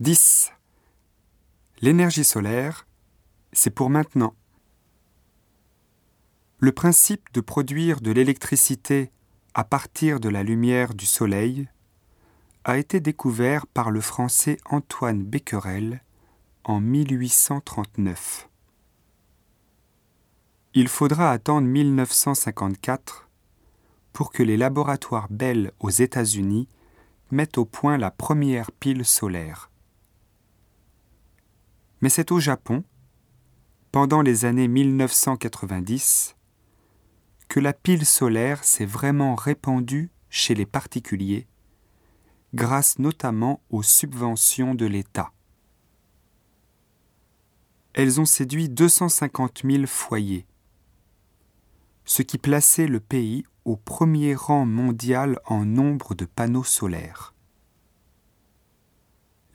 10. 0.00 0.52
L'énergie 1.80 2.22
solaire, 2.22 2.86
c'est 3.52 3.70
pour 3.70 3.90
maintenant. 3.90 4.36
Le 6.60 6.70
principe 6.70 7.32
de 7.32 7.40
produire 7.40 8.00
de 8.00 8.12
l'électricité 8.12 9.10
à 9.54 9.64
partir 9.64 10.20
de 10.20 10.28
la 10.28 10.44
lumière 10.44 10.94
du 10.94 11.04
soleil 11.04 11.68
a 12.62 12.78
été 12.78 13.00
découvert 13.00 13.66
par 13.66 13.90
le 13.90 14.00
français 14.00 14.58
Antoine 14.66 15.24
Becquerel 15.24 16.04
en 16.62 16.78
1839. 16.78 18.48
Il 20.74 20.86
faudra 20.86 21.32
attendre 21.32 21.66
1954 21.66 23.28
pour 24.12 24.30
que 24.30 24.44
les 24.44 24.56
laboratoires 24.56 25.26
Bell 25.28 25.72
aux 25.80 25.90
États-Unis 25.90 26.68
mettent 27.32 27.58
au 27.58 27.64
point 27.64 27.98
la 27.98 28.12
première 28.12 28.70
pile 28.70 29.04
solaire. 29.04 29.67
Mais 32.00 32.08
c'est 32.08 32.30
au 32.30 32.38
Japon, 32.38 32.84
pendant 33.90 34.22
les 34.22 34.44
années 34.44 34.68
1990, 34.68 36.36
que 37.48 37.60
la 37.60 37.72
pile 37.72 38.06
solaire 38.06 38.62
s'est 38.62 38.86
vraiment 38.86 39.34
répandue 39.34 40.10
chez 40.28 40.54
les 40.54 40.66
particuliers, 40.66 41.46
grâce 42.54 42.98
notamment 42.98 43.62
aux 43.70 43.82
subventions 43.82 44.74
de 44.74 44.86
l'État. 44.86 45.32
Elles 47.94 48.20
ont 48.20 48.26
séduit 48.26 48.68
250 48.68 49.62
000 49.64 49.86
foyers, 49.86 50.46
ce 52.04 52.22
qui 52.22 52.38
plaçait 52.38 52.86
le 52.86 53.00
pays 53.00 53.44
au 53.64 53.76
premier 53.76 54.34
rang 54.34 54.64
mondial 54.64 55.40
en 55.46 55.64
nombre 55.64 56.14
de 56.14 56.24
panneaux 56.24 56.64
solaires. 56.64 57.34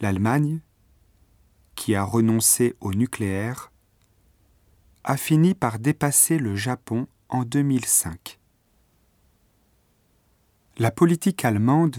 L'Allemagne, 0.01 0.59
qui 1.83 1.95
a 1.95 2.05
renoncé 2.05 2.77
au 2.79 2.93
nucléaire, 2.93 3.69
a 5.03 5.17
fini 5.17 5.53
par 5.53 5.79
dépasser 5.79 6.37
le 6.37 6.55
Japon 6.55 7.07
en 7.27 7.43
2005. 7.43 8.39
La 10.77 10.91
politique 10.91 11.43
allemande, 11.43 11.97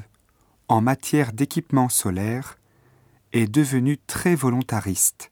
en 0.68 0.80
matière 0.80 1.34
d'équipement 1.34 1.90
solaire, 1.90 2.58
est 3.34 3.46
devenue 3.46 3.98
très 3.98 4.34
volontariste. 4.34 5.30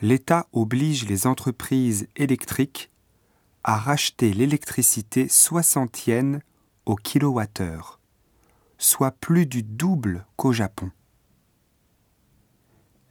L'État 0.00 0.46
oblige 0.54 1.06
les 1.06 1.26
entreprises 1.26 2.08
électriques 2.16 2.90
à 3.62 3.76
racheter 3.76 4.32
l'électricité 4.32 5.28
soixantienne 5.28 6.40
au 6.86 6.96
kilowattheure, 6.96 8.00
soit 8.78 9.10
plus 9.10 9.44
du 9.44 9.62
double 9.62 10.24
qu'au 10.36 10.54
Japon. 10.54 10.90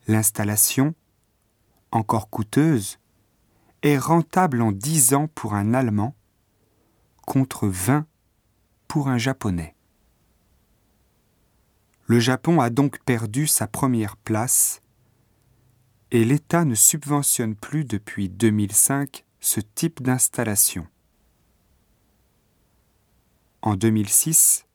L'installation, 0.08 0.96
encore 1.92 2.30
coûteuse, 2.30 3.00
est 3.82 3.98
rentable 3.98 4.62
en 4.62 4.72
10 4.72 5.14
ans 5.14 5.28
pour 5.28 5.54
un 5.54 5.74
Allemand 5.74 6.16
contre 7.26 7.68
20 7.68 8.06
pour 8.88 9.10
un 9.10 9.18
Japonais. 9.18 9.76
Le 12.06 12.22
Japon 12.22 12.62
a 12.62 12.70
donc 12.70 13.00
perdu 13.04 13.48
sa 13.48 13.68
première 13.68 14.16
place 14.16 14.82
et 16.12 16.24
l'État 16.24 16.64
ne 16.64 16.74
subventionne 16.74 17.56
plus 17.56 17.84
depuis 17.84 18.30
2005 18.30 19.26
ce 19.42 19.60
type 19.60 20.02
d'installation. 20.02 20.88
En 23.62 23.76
2006, 23.76 24.66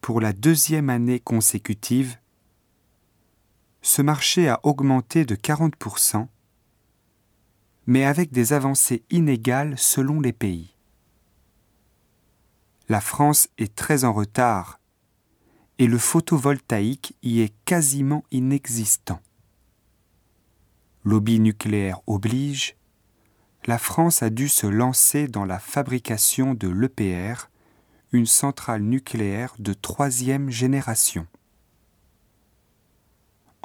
pour 0.00 0.20
la 0.20 0.32
deuxième 0.32 0.90
année 0.90 1.20
consécutive, 1.20 2.18
ce 3.82 4.02
marché 4.02 4.48
a 4.48 4.60
augmenté 4.62 5.24
de 5.24 5.34
40%, 5.34 6.26
mais 7.86 8.04
avec 8.04 8.32
des 8.32 8.52
avancées 8.52 9.04
inégales 9.10 9.78
selon 9.78 10.20
les 10.20 10.32
pays. 10.32 10.76
La 12.88 13.00
France 13.00 13.48
est 13.58 13.74
très 13.74 14.04
en 14.04 14.12
retard 14.12 14.80
et 15.78 15.86
le 15.86 15.98
photovoltaïque 15.98 17.16
y 17.22 17.40
est 17.40 17.54
quasiment 17.64 18.24
inexistant. 18.30 19.20
Lobby 21.04 21.38
nucléaire 21.38 22.00
oblige, 22.06 22.76
la 23.66 23.78
France 23.78 24.22
a 24.22 24.30
dû 24.30 24.48
se 24.48 24.66
lancer 24.66 25.26
dans 25.26 25.44
la 25.44 25.58
fabrication 25.58 26.54
de 26.54 26.68
l'EPR, 26.68 27.50
une 28.12 28.26
centrale 28.26 28.82
nucléaire 28.82 29.54
de 29.58 29.72
troisième 29.72 30.50
génération. 30.50 31.26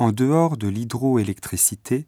En 0.01 0.12
dehors 0.12 0.57
de 0.57 0.67
l'hydroélectricité, 0.67 2.07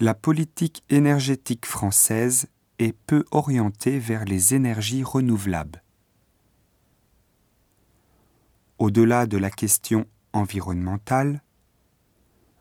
la 0.00 0.14
politique 0.14 0.82
énergétique 0.88 1.66
française 1.66 2.46
est 2.78 2.96
peu 3.06 3.26
orientée 3.32 3.98
vers 3.98 4.24
les 4.24 4.54
énergies 4.54 5.02
renouvelables. 5.02 5.82
Au-delà 8.78 9.26
de 9.26 9.36
la 9.36 9.50
question 9.50 10.06
environnementale, 10.32 11.42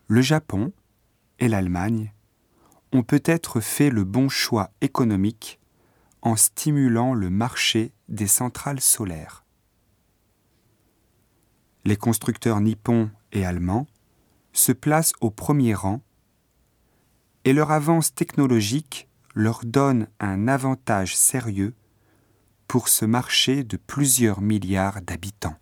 le 0.10 0.22
Japon 0.22 0.74
et 1.40 1.48
l'Allemagne 1.48 2.12
ont 2.92 3.04
peut-être 3.04 3.62
fait 3.62 3.90
le 3.90 4.04
bon 4.04 4.28
choix 4.28 4.72
économique 4.82 5.62
en 6.22 6.36
stimulant 6.36 7.14
le 7.14 7.30
marché 7.30 7.94
des 8.10 8.28
centrales 8.28 8.82
solaires. 8.82 9.46
Les 11.86 11.96
constructeurs 11.96 12.60
nippons 12.60 13.10
et 13.32 13.46
allemands 13.46 13.88
se 14.54 14.72
placent 14.72 15.14
au 15.20 15.30
premier 15.30 15.74
rang 15.74 16.02
et 17.44 17.54
leur 17.54 17.72
avance 17.72 18.14
technologique 18.14 19.10
leur 19.36 19.62
donne 19.66 20.08
un 20.20 20.48
avantage 20.48 21.16
sérieux 21.16 21.74
pour 22.68 22.88
ce 22.88 23.06
marché 23.06 23.64
de 23.64 23.78
plusieurs 23.78 24.42
milliards 24.42 25.02
d'habitants. 25.02 25.58